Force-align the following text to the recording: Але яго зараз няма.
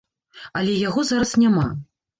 Але 0.61 0.73
яго 0.87 1.07
зараз 1.13 1.37
няма. 1.47 1.71